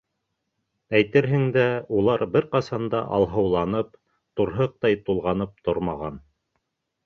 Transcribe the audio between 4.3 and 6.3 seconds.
турһыҡтай тулғанып тормаған.